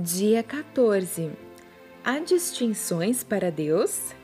Dia 0.00 0.44
14. 0.44 1.32
Há 2.04 2.20
distinções 2.20 3.24
para 3.24 3.50
Deus? 3.50 4.14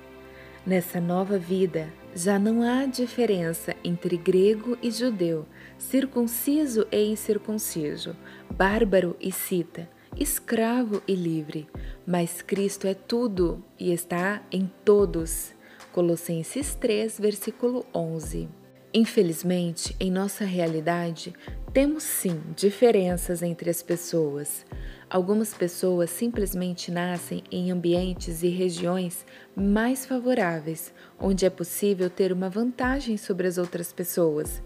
Nessa 0.65 1.01
nova 1.01 1.37
vida, 1.37 1.93
já 2.15 2.39
não 2.39 2.63
há 2.63 2.87
diferença 2.87 3.75
entre 3.83 4.17
grego 4.17 4.79
e 4.81 4.89
judeu, 4.89 5.45
circunciso 5.77 6.87
e 6.93 7.03
incircunciso, 7.11 8.15
bárbaro 8.49 9.17
e 9.21 9.33
cita, 9.33 9.91
escravo 10.17 11.03
e 11.09 11.15
livre, 11.17 11.67
mas 12.07 12.41
Cristo 12.41 12.87
é 12.87 12.95
tudo 12.95 13.61
e 13.77 13.93
está 13.93 14.45
em 14.53 14.71
todos. 14.85 15.55
Colossenses 15.91 16.77
3, 16.77 17.19
versículo 17.19 17.85
11. 17.93 18.49
Infelizmente, 18.97 19.97
em 19.99 20.09
nossa 20.09 20.45
realidade, 20.45 21.35
temos 21.73 22.05
sim 22.05 22.41
diferenças 22.55 23.43
entre 23.43 23.69
as 23.69 23.83
pessoas. 23.83 24.65
Algumas 25.11 25.53
pessoas 25.53 26.11
simplesmente 26.11 26.93
nascem 26.93 27.43
em 27.51 27.73
ambientes 27.73 28.45
e 28.45 28.49
regiões 28.49 29.27
mais 29.57 30.07
favoráveis, 30.07 30.95
onde 31.19 31.45
é 31.45 31.51
possível 31.51 32.09
ter 32.09 32.33
uma 32.33 32.49
vantagem 32.49 33.17
sobre 33.17 33.49
as 33.49 33.59
outras 33.59 33.93
pessoas. 33.93 34.63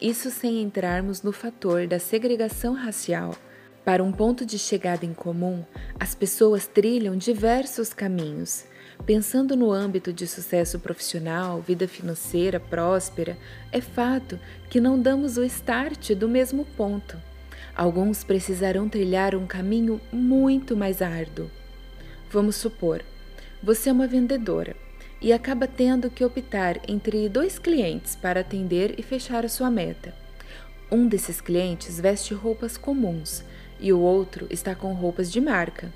Isso 0.00 0.30
sem 0.30 0.62
entrarmos 0.62 1.20
no 1.20 1.30
fator 1.30 1.86
da 1.86 1.98
segregação 1.98 2.72
racial. 2.72 3.36
Para 3.84 4.02
um 4.02 4.10
ponto 4.10 4.46
de 4.46 4.58
chegada 4.58 5.04
em 5.04 5.12
comum, 5.12 5.62
as 6.00 6.14
pessoas 6.14 6.66
trilham 6.66 7.14
diversos 7.14 7.92
caminhos 7.92 8.64
Pensando 9.04 9.54
no 9.54 9.70
âmbito 9.70 10.12
de 10.12 10.26
sucesso 10.26 10.78
profissional, 10.78 11.60
vida 11.60 11.86
financeira 11.86 12.58
próspera, 12.58 13.36
é 13.70 13.80
fato 13.80 14.38
que 14.68 14.80
não 14.80 15.00
damos 15.00 15.36
o 15.36 15.44
start 15.44 16.12
do 16.12 16.28
mesmo 16.28 16.64
ponto. 16.76 17.16
Alguns 17.74 18.24
precisarão 18.24 18.88
trilhar 18.88 19.34
um 19.34 19.46
caminho 19.46 20.00
muito 20.10 20.76
mais 20.76 21.02
árduo. 21.02 21.50
Vamos 22.30 22.56
supor, 22.56 23.04
você 23.62 23.90
é 23.90 23.92
uma 23.92 24.06
vendedora 24.06 24.74
e 25.20 25.32
acaba 25.32 25.66
tendo 25.66 26.10
que 26.10 26.24
optar 26.24 26.80
entre 26.88 27.28
dois 27.28 27.58
clientes 27.58 28.16
para 28.16 28.40
atender 28.40 28.94
e 28.98 29.02
fechar 29.02 29.44
a 29.44 29.48
sua 29.48 29.70
meta. 29.70 30.14
Um 30.90 31.06
desses 31.06 31.40
clientes 31.40 32.00
veste 32.00 32.34
roupas 32.34 32.76
comuns 32.76 33.44
e 33.78 33.92
o 33.92 34.00
outro 34.00 34.46
está 34.50 34.74
com 34.74 34.92
roupas 34.92 35.30
de 35.30 35.40
marca. 35.40 35.92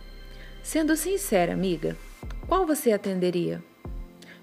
Sendo 0.62 0.96
sincera, 0.96 1.52
amiga, 1.52 1.96
qual 2.50 2.66
você 2.66 2.90
atenderia? 2.90 3.62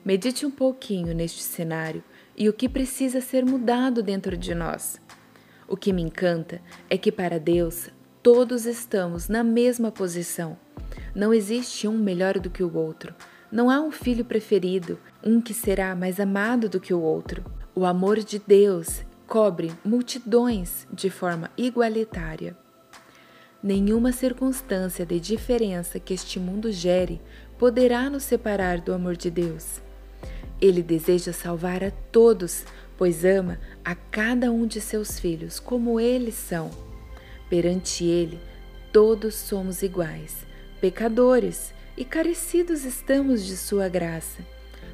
Medite 0.05 0.45
um 0.45 0.49
pouquinho 0.49 1.13
neste 1.13 1.43
cenário 1.43 2.01
e 2.37 2.47
o 2.47 2.53
que 2.53 2.69
precisa 2.69 3.19
ser 3.19 3.45
mudado 3.45 4.01
dentro 4.01 4.37
de 4.37 4.55
nós. 4.55 4.97
O 5.67 5.75
que 5.75 5.91
me 5.91 6.01
encanta 6.01 6.61
é 6.89 6.97
que 6.97 7.11
para 7.11 7.37
Deus 7.37 7.89
todos 8.23 8.65
estamos 8.65 9.27
na 9.27 9.43
mesma 9.43 9.91
posição. 9.91 10.57
Não 11.13 11.33
existe 11.33 11.85
um 11.85 11.97
melhor 11.97 12.39
do 12.39 12.49
que 12.49 12.63
o 12.63 12.73
outro. 12.77 13.13
Não 13.51 13.69
há 13.69 13.81
um 13.81 13.91
filho 13.91 14.23
preferido, 14.23 14.97
um 15.21 15.41
que 15.41 15.53
será 15.53 15.93
mais 15.93 16.17
amado 16.17 16.69
do 16.69 16.79
que 16.79 16.93
o 16.93 17.01
outro. 17.01 17.43
O 17.75 17.83
amor 17.83 18.19
de 18.19 18.39
Deus 18.39 19.03
cobre 19.27 19.69
multidões 19.83 20.87
de 20.93 21.09
forma 21.09 21.51
igualitária. 21.57 22.55
Nenhuma 23.61 24.11
circunstância 24.11 25.05
de 25.05 25.19
diferença 25.19 25.99
que 25.99 26.13
este 26.13 26.39
mundo 26.39 26.71
gere 26.71 27.19
poderá 27.57 28.09
nos 28.09 28.23
separar 28.23 28.79
do 28.79 28.93
amor 28.93 29.15
de 29.15 29.29
Deus. 29.29 29.81
Ele 30.59 30.81
deseja 30.81 31.31
salvar 31.31 31.83
a 31.83 31.91
todos, 32.11 32.65
pois 32.97 33.23
ama 33.23 33.59
a 33.85 33.93
cada 33.93 34.51
um 34.51 34.65
de 34.65 34.81
seus 34.81 35.19
filhos 35.19 35.59
como 35.59 35.99
eles 35.99 36.35
são. 36.35 36.69
Perante 37.49 38.03
Ele, 38.03 38.39
todos 38.91 39.35
somos 39.35 39.81
iguais, 39.81 40.37
pecadores 40.81 41.73
e 41.95 42.03
carecidos 42.03 42.83
estamos 42.83 43.45
de 43.45 43.55
Sua 43.55 43.87
graça, 43.87 44.41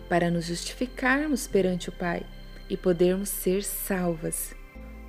para 0.09 0.29
nos 0.29 0.45
justificarmos 0.45 1.47
perante 1.47 1.89
o 1.89 1.91
Pai 1.91 2.25
e 2.69 2.77
podermos 2.77 3.29
ser 3.29 3.63
salvas. 3.63 4.53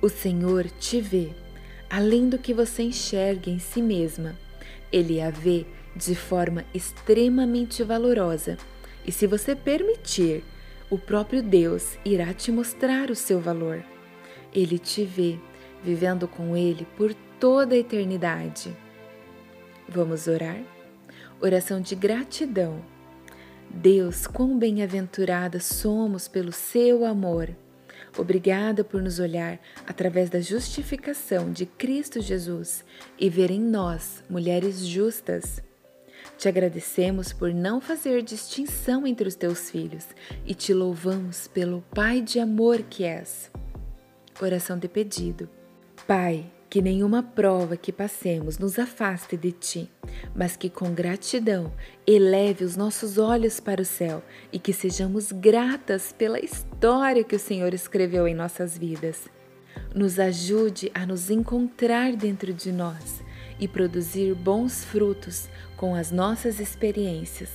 O 0.01 0.09
Senhor 0.09 0.65
te 0.69 1.01
vê, 1.01 1.31
além 1.89 2.29
do 2.29 2.37
que 2.37 2.53
você 2.53 2.83
enxerga 2.83 3.49
em 3.49 3.59
si 3.59 3.81
mesma. 3.81 4.35
Ele 4.91 5.21
a 5.21 5.29
vê 5.29 5.65
de 5.95 6.15
forma 6.15 6.65
extremamente 6.73 7.83
valorosa, 7.83 8.57
e 9.05 9.11
se 9.11 9.25
você 9.27 9.55
permitir, 9.55 10.43
o 10.89 10.97
próprio 10.97 11.41
Deus 11.41 11.97
irá 12.03 12.33
te 12.33 12.51
mostrar 12.51 13.09
o 13.09 13.15
seu 13.15 13.39
valor. 13.39 13.83
Ele 14.53 14.77
te 14.77 15.03
vê 15.03 15.39
vivendo 15.83 16.27
com 16.27 16.55
Ele 16.55 16.87
por 16.97 17.13
toda 17.39 17.75
a 17.75 17.77
eternidade. 17.77 18.75
Vamos 19.87 20.27
orar? 20.27 20.61
Oração 21.39 21.79
de 21.79 21.95
gratidão. 21.95 22.83
Deus, 23.69 24.25
quão 24.25 24.57
bem-aventurada 24.57 25.59
somos 25.59 26.27
pelo 26.27 26.51
seu 26.51 27.05
amor. 27.05 27.55
Obrigada 28.17 28.83
por 28.83 29.01
nos 29.01 29.19
olhar 29.19 29.59
através 29.85 30.29
da 30.29 30.39
justificação 30.39 31.51
de 31.51 31.65
Cristo 31.65 32.21
Jesus 32.21 32.85
e 33.19 33.29
ver 33.29 33.51
em 33.51 33.59
nós 33.59 34.23
mulheres 34.29 34.85
justas. 34.87 35.61
Te 36.37 36.49
agradecemos 36.49 37.31
por 37.31 37.53
não 37.53 37.79
fazer 37.79 38.21
distinção 38.21 39.07
entre 39.07 39.27
os 39.27 39.35
teus 39.35 39.69
filhos 39.69 40.05
e 40.45 40.53
te 40.53 40.73
louvamos 40.73 41.47
pelo 41.47 41.81
Pai 41.93 42.21
de 42.21 42.39
amor 42.39 42.81
que 42.83 43.05
és. 43.05 43.49
Oração 44.41 44.77
de 44.77 44.89
pedido. 44.89 45.49
Pai, 46.05 46.51
que 46.69 46.81
nenhuma 46.81 47.23
prova 47.23 47.77
que 47.77 47.91
passemos 47.91 48.57
nos 48.57 48.77
afaste 48.77 49.37
de 49.37 49.53
ti, 49.53 49.89
mas 50.35 50.57
que 50.57 50.69
com 50.69 50.93
gratidão 50.93 51.71
eleve 52.05 52.65
os 52.65 52.75
nossos 52.75 53.17
olhos 53.17 53.61
para 53.61 53.81
o 53.81 53.85
céu 53.85 54.21
e 54.51 54.59
que 54.59 54.73
sejamos 54.73 55.31
gratas 55.31 56.11
pela 56.11 56.37
história 56.37 57.23
que 57.23 57.35
o 57.35 57.39
Senhor 57.39 57.73
escreveu 57.73 58.27
em 58.27 58.35
nossas 58.35 58.77
vidas. 58.77 59.29
Nos 59.95 60.19
ajude 60.19 60.91
a 60.93 61.05
nos 61.05 61.29
encontrar 61.29 62.13
dentro 62.13 62.53
de 62.53 62.73
nós 62.73 63.24
e 63.59 63.67
produzir 63.67 64.33
bons 64.33 64.83
frutos 64.83 65.47
com 65.75 65.95
as 65.95 66.11
nossas 66.11 66.59
experiências. 66.59 67.49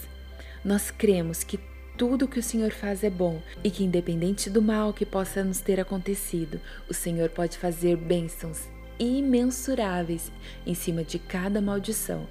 Nós 0.65 0.91
cremos 0.91 1.45
que 1.45 1.59
tudo 1.97 2.29
que 2.29 2.39
o 2.39 2.43
Senhor 2.43 2.71
faz 2.71 3.05
é 3.05 3.11
bom 3.11 3.43
e 3.63 3.71
que, 3.71 3.85
independente 3.85 4.49
do 4.49 4.63
mal 4.63 4.93
que 4.93 5.05
possa 5.05 5.45
nos 5.45 5.61
ter 5.61 5.79
acontecido, 5.79 6.61
o 6.89 6.95
Senhor 6.95 7.29
pode 7.29 7.59
fazer 7.59 7.97
bênçãos 7.97 8.69
imensuráveis 8.99 10.31
em 10.67 10.75
cima 10.75 11.03
de 11.03 11.19
cada 11.19 11.61
maldição. 11.61 12.29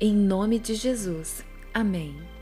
Em 0.00 0.14
nome 0.14 0.58
de 0.58 0.74
Jesus. 0.74 1.44
Amém. 1.72 2.35